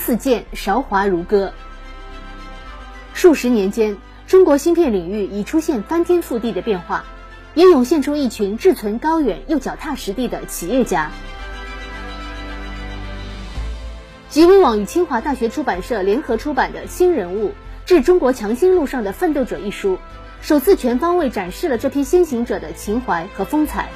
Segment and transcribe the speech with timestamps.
[0.00, 1.52] 似箭，韶华如歌。
[3.12, 7.04] 数十年间，中国芯片领域已出现翻天覆地的变化，
[7.54, 11.12] 也涌现出一群志存高远又脚踏实地的企业家。
[14.30, 17.52] 极微网与清华大学出版社联合出版的《新人物：
[17.84, 19.98] 致中国强新路上的奋斗者》一书，
[20.40, 23.90] 首次全方位展示了这批先行者的情怀和风采。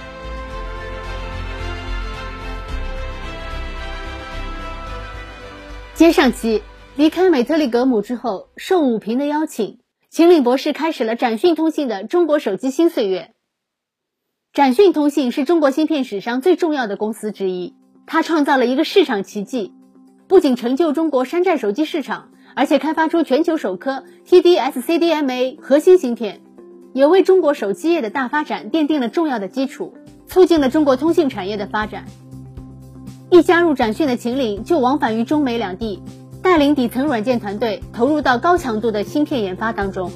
[5.94, 6.60] 接上期
[6.96, 9.78] 离开美特里格姆之后，受武平的邀请，
[10.10, 13.30] 秦岭博士开始了展讯通信的中国手机新岁月。
[14.52, 17.76] 展讯通信是中国芯片史上最重要的公司之一，
[18.06, 19.72] 它创造了一个市场奇迹。
[20.26, 26.40] 不仅成就中国山寨手机市场，而且开发出全球首颗 TD-SCDMA 核心芯片，
[26.92, 29.94] 也为中国手机业的大发展奠定了重要的基础，
[30.26, 32.06] 促进了中国通信产业的发展。
[33.34, 36.00] 一加入展讯的秦岭就往返于中美两地，
[36.40, 40.12] 带领底层软件团队投入到高强度的芯片研发当中。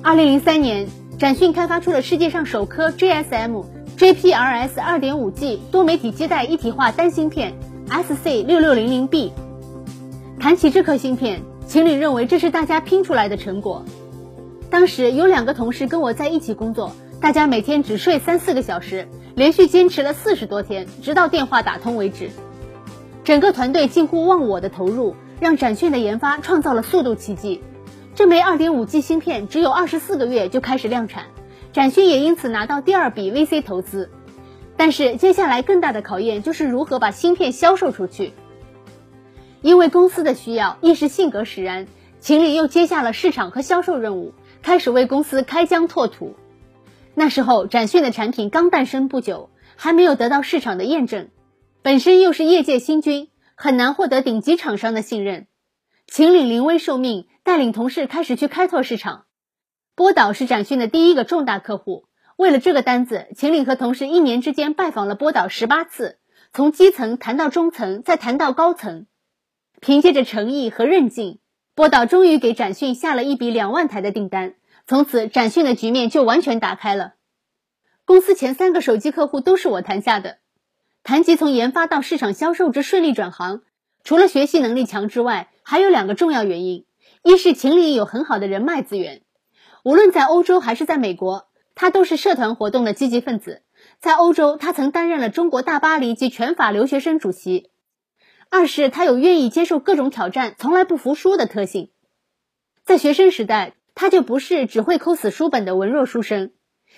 [0.00, 0.86] 二零零三年，
[1.18, 3.64] 展讯开发出了世界上首颗 GSM
[3.98, 7.52] JPRS 2.5G 多媒体接待一体化单芯片。
[7.88, 9.32] SC 六六零零 B，
[10.38, 13.84] 谈起这颗芯片，秦岭认为这是大家拼出来的成果。
[14.70, 16.92] 当时有两个同事跟我在一起工作，
[17.24, 22.28] 大家每天只睡三四个小时，连续坚持了四十多天，直到电话打通为止。
[23.24, 27.62] 整个团队近乎忘我的投入，让展讯的研发创造了速度奇迹。
[28.14, 31.24] 这枚二点五 G 芯片只有二十四个月就开始量产，
[31.72, 34.10] 展讯也因此拿到第二笔 VC 投资。
[34.76, 38.34] 但是接下来更大的考验就是如何把芯片销售出去。
[39.62, 41.86] 因为公司的需要，一时性格使然，
[42.20, 46.34] 秦岭又接下了市场和销售任务，开始为公司开疆拓土。
[47.16, 51.28] 那时候展讯的产品刚诞生不久，还没有得到市场的验证，
[51.80, 55.46] 本身又是业界新军，很难获得顶级厂商的信任。
[56.08, 59.26] 秦岭临危受命，带领同事开始去开拓市场。
[59.94, 62.06] 波导是展讯的第一个重大客户。
[62.36, 66.18] 为了这个单子，秦岭和同事一年之间拜访了波导十八次，
[66.52, 69.06] 从基层谈到中层，再谈到高层。
[69.80, 71.38] 凭借着诚意和韧劲，
[71.76, 74.54] 波导终于给展讯下了一笔两万台的订单。
[74.86, 77.14] 从此，展讯的局面就完全打开了。
[78.04, 80.38] 公司前三个手机客户都是我谈下的。
[81.02, 83.62] 谈及从研发到市场销售之顺利转行，
[84.02, 86.86] 除了学习能力强之外，还有两个重要原因：
[87.22, 89.22] 一是秦岭有很好的人脉资源，
[89.84, 91.48] 无论在欧洲还是在美国。
[91.76, 93.62] 他都是社团活动的积极分子，
[93.98, 97.72] 在欧洲，他曾担任了中国大巴黎及全法留学生主席。
[98.48, 101.90] 二是，他有愿意接受各种挑战、从来不服输的特性。
[102.84, 106.50] 在学生时代，他就不是只会抠死书本的文弱书生，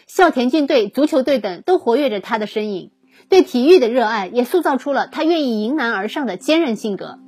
[0.06, 2.90] 校田径队、足球队等都活跃着他的身影。
[3.28, 7.18] 对体育的热爱也塑造出了他愿意迎难而上的坚韧性格。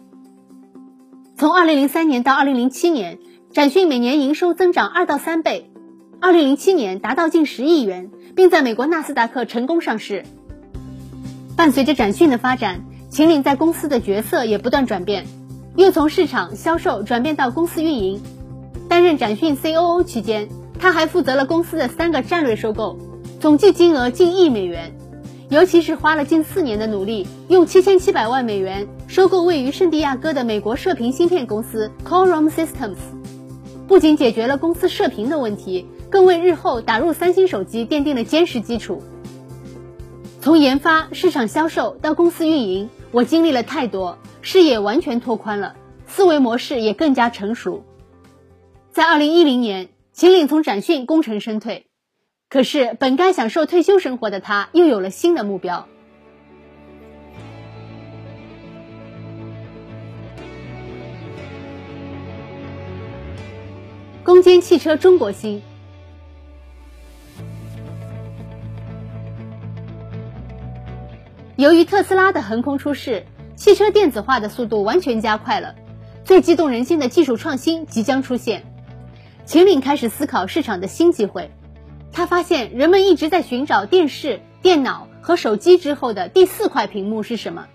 [1.36, 3.18] 从2003年到2007年，
[3.52, 5.70] 展讯每年营收增长二到三倍。
[6.20, 10.24] 二零零七年达到近十亿元，并在美国纳斯达克成功上市。
[11.56, 15.26] 伴随着展讯的发展，秦岭在公司的角色也不断转变，
[15.76, 18.20] 又从市场销售转变到公司运营。
[18.88, 22.98] 担任展讯 COO 期间，他还负责了公司的三个战略收购，
[23.40, 24.96] 总计金额近亿美元。
[25.50, 32.96] 尤其是花了近四年的努力，用七千七百万美元收购位于圣地亚哥的美国射频芯片公司 Corom Systems，
[33.86, 35.86] 不仅解决了公司射频的问题。
[36.10, 39.02] 更为日后打入三星手机奠定了坚实基础。
[40.40, 45.74] 从研发、市场销售到公司运营，我经历了太多，视野完全拓宽了，
[46.06, 47.84] 思维模式也更加成熟。
[48.98, 51.86] 在二零一零年，秦岭从展讯功成身退，
[52.48, 55.86] 可是本该享受退休生活的他，又有了新的目标。
[64.24, 65.62] 攻坚汽车中国芯。
[71.54, 73.24] 由于特斯拉的横空出世，
[73.54, 75.76] 汽车电子化的速度完全加快了，
[76.24, 78.67] 最激动人心的技术创新即将出现。
[79.48, 81.50] 秦岭开始思考市场的新机会，
[82.12, 87.66] 他发现人们一直在寻找电视、电脑和手机之后的第四块屏幕是什么。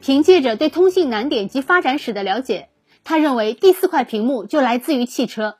[0.00, 2.68] 凭借着对通信难点及发展史的了解，
[3.04, 5.58] 他认为第四块屏幕就来自于汽车。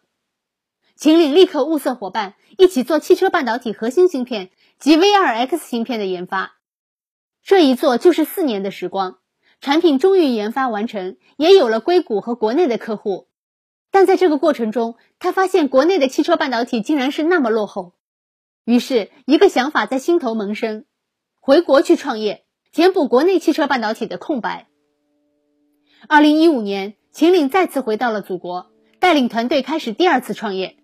[0.97, 4.51] 秦岭立刻物色伙伴，一起做汽车半导体核心芯片
[4.81, 6.57] 及 V2X 芯片的研发。
[7.45, 9.19] 这一做就是四年的时光，
[9.61, 13.28] 产品终于研发完成，也有了硅谷和国内的客户。
[13.91, 17.95] 但在这个过程中，他发现国内的汽车半导体竟然是那么落后。
[18.65, 20.85] 于是，一个想法在心头萌生：
[21.41, 24.69] 回国去创业，填补国内汽车半导体的空白。
[26.07, 30.77] 二零一五年，秦岭再次回到了祖国，带领团队开始第二次创业。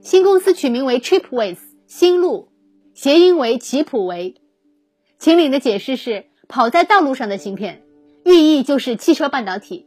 [0.00, 2.50] 新公司取名为 Chipways 新路，
[2.92, 4.36] 谐音为吉普维。
[5.18, 7.82] 秦岭的解释是跑在道路上的芯片，
[8.24, 9.86] 寓意就是汽车半导体。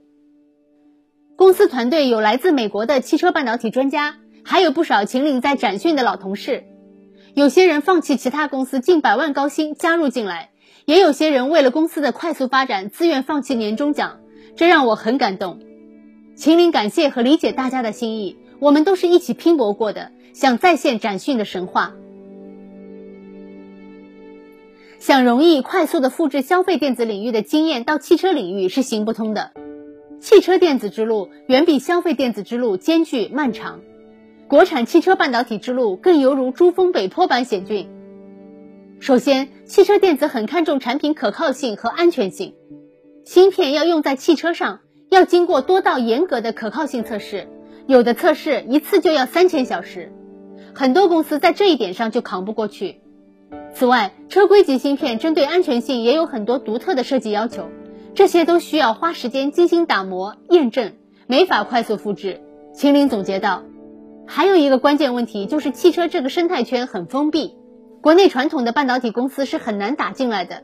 [1.46, 6.64] 公司团队有来自美国的汽车半导体专家，还有不少秦岭在展讯的老同事。
[7.36, 10.50] 有些人放弃其他公司近百万高薪加入进来，
[10.86, 14.22] 也有些人为了公司的快速发展自愿放弃年终奖。
[14.56, 15.60] 这让我很感动，
[16.36, 18.38] 秦岭感谢和理解大家的心意。
[18.60, 21.94] 我们都是一起拼搏过的，想再现展讯的神话，
[24.98, 29.52] 想容易快速的复制消费电子领域的经验到汽车领域是行不通的。
[30.20, 33.82] 汽车电子之路远比消费电子之路艰巨漫长，
[34.48, 37.90] 国产汽车半导体之路更犹如珠峰北坡般险峻。
[39.00, 42.56] 首先，汽车电子很看重产品可靠性和安全性。
[43.24, 44.80] 芯片要用在汽车上，
[45.10, 47.48] 要经过多道严格的可靠性测试，
[47.88, 50.12] 有的测试一次就要三千小时，
[50.74, 53.02] 很多公司在这一点上就扛不过去。
[53.74, 57.70] 此外，车规级芯片针对安全性也有很多独特的设计要求，
[58.16, 60.94] 这些都需要花时间精心打磨验证，
[61.28, 62.40] 没法快速复制。
[62.74, 63.64] 秦岭总结道，
[64.26, 67.58] 还有一个关键问题就是汽车这个生态圈很封闭，
[68.02, 70.64] 国内传统的半导体公司是很难打进来的，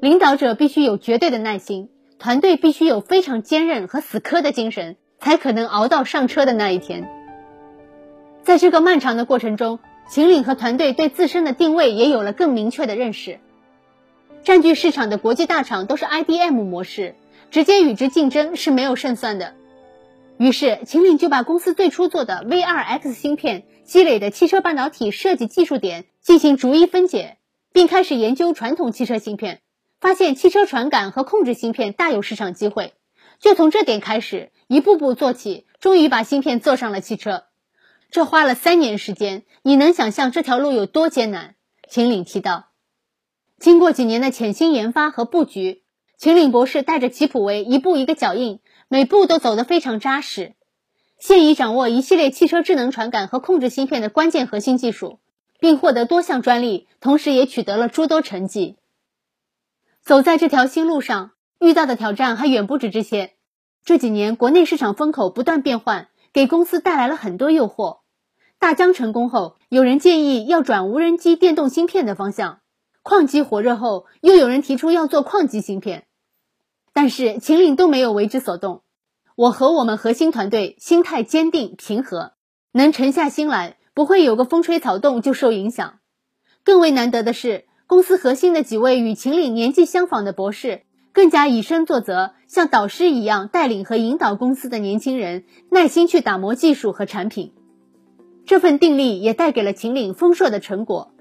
[0.00, 1.90] 领导者必须有绝对的耐心。
[2.16, 7.10] 团队必须有非常坚韧和死磕的精神，才可能熬到上车的那一天。
[8.44, 13.40] 在这个漫长的过程中，秦岭和团队对自身的定位也有了更明确的认识。
[14.44, 17.14] 占据市场的国际大厂都是 IDM 模式，
[17.50, 19.54] 直接与之竞争是没有胜算的。
[20.36, 27.38] 于是，秦岭就把公司最初做的 V2X 芯片积累的汽车半导体设计技术点进行逐一分解，
[27.72, 29.62] 并开始研究传统汽车芯片。
[29.98, 32.92] 发现汽车传感和控制芯片大有市场机会，
[33.40, 37.44] 就从这点开始，一步步做起，终于把芯片做上了汽车。
[38.10, 41.54] 这花了三年时间，你能想象这条路有多艰难？
[41.88, 42.66] 秦岭提到，
[43.64, 45.84] 经过几年的潜心研发和布局，
[46.18, 50.52] 秦岭博士带着吉普维一步一个脚印，每步都走得非常扎实，
[51.18, 55.18] 现已掌握一系列汽车智能传感和控制芯片的关键核心技术，
[55.60, 58.76] 并获得多项专利，同时也取得了诸多成绩。
[60.02, 63.32] 走在这条新路上，遇到的挑战还远不止这些。
[63.82, 68.00] 这几年，国内市场风口不断变换，给公司带来了很多诱惑。
[68.58, 72.58] 大疆成功后，有人建议要转无人机电动芯片的方向；
[73.04, 76.06] 矿机火热后，又有人提出要做矿机芯片。
[76.92, 78.82] 但是秦岭都没有为之所动。
[79.36, 82.32] 我和我们核心团队心态坚定平和，
[82.72, 86.00] 能沉下心来，不会有个风吹草动就受影响。
[86.64, 87.66] 更为难得的是。
[87.86, 97.52] 公司核心的几位与秦岭年纪相仿的博士，更加以身作则，像导师一样带领和引导公司的年轻人，耐心去打磨技术和产品。
[98.46, 101.13] 这份定力也带给了秦岭丰硕的成果。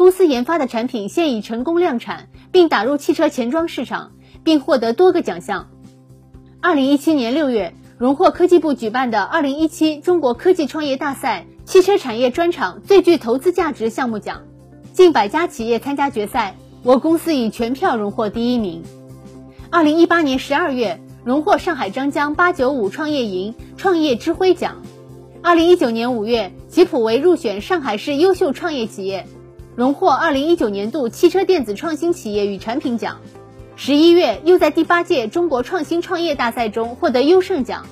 [0.00, 4.12] 公司研发的产品现已成功量产，并打入汽车前装市场，
[4.42, 5.68] 并获得多个奖项。
[6.62, 14.40] 二零一七年六月，荣获科技部举办的二零一七中国科技创业大赛汽车产业专场最具投资价值项目奖。
[14.94, 18.82] 近百家企业参加决赛，我公司以全票荣获第一名。
[19.68, 24.80] 二零一八年十二月，荣获上海张江八九五创业营创业之辉奖。
[25.42, 29.26] 二零一九年五月，吉普维入选上海市优秀创业企业，
[29.80, 33.16] 荣获二零一九年度汽车电子创新企业与产品奖。
[33.76, 37.86] 十一月，又在第八届中国创新创业大赛中获得优胜奖。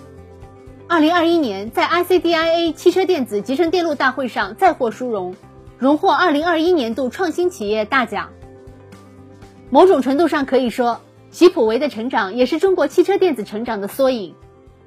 [0.87, 5.35] 二零二一年，在 ICDIA 汽车电子集成电路大会上再获殊荣。
[5.79, 8.29] 荣获二零二一年度创新企业大奖。
[9.71, 14.35] 某种程度上可以说，吉普维的成长也是中国汽车电子成长的缩影。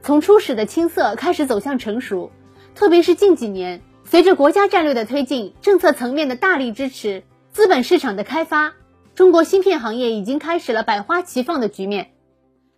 [0.03, 2.29] 从初始的青涩开始走向成熟，
[2.75, 3.81] 特别是近几年，
[4.11, 8.73] 随着国家战略的推进、政策层面的大力支持、资本市场的开发，
[9.15, 12.11] 中国芯片行业已经开始了百花齐放的局面。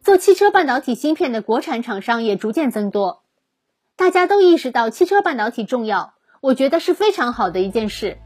[0.03, 3.23] 做汽车半导体芯片的国产厂商也逐渐增多，
[3.97, 6.13] 大家都意识到汽车半导体重要。
[6.39, 8.19] 我觉得是非常好的一件事，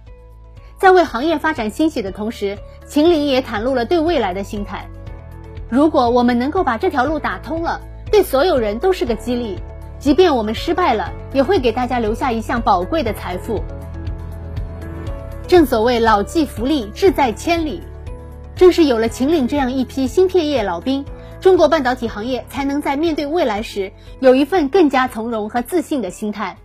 [0.77, 4.85] 在为行业发展欣喜的同时，秦岭也袒露了对未来的心态。
[5.69, 7.79] 如果我们能够把这条路打通了，
[8.11, 9.57] 对所有人都是个激励。
[9.99, 13.63] 即便我们失败了，也会给大家留下一项宝贵的财富。
[15.47, 17.81] 正所谓老骥伏枥，志在千里。
[18.55, 21.05] 正是有了秦岭这样一批芯片业老兵，
[21.39, 26.57] 中国半导体行业才能在面对未来时，有一份更加从容和自信的心态。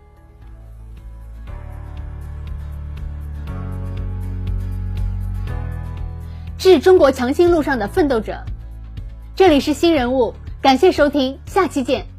[6.58, 8.44] 致中国强新路上的奋斗者，
[9.34, 12.11] 这里是新人物，感谢收听，下期见。